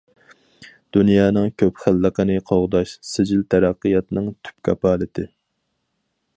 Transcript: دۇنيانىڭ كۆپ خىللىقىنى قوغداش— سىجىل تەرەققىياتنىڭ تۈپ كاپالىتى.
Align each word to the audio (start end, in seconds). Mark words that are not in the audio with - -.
دۇنيانىڭ 0.95 1.51
كۆپ 1.63 1.83
خىللىقىنى 1.83 2.39
قوغداش— 2.53 2.95
سىجىل 3.11 3.45
تەرەققىياتنىڭ 3.55 4.33
تۈپ 4.33 4.67
كاپالىتى. 4.69 5.31